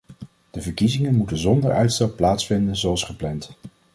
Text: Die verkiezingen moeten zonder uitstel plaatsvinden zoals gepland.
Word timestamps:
Die 0.55 0.61
verkiezingen 0.61 1.15
moeten 1.15 1.37
zonder 1.37 1.71
uitstel 1.73 2.09
plaatsvinden 2.11 2.75
zoals 2.75 3.03
gepland. 3.03 3.51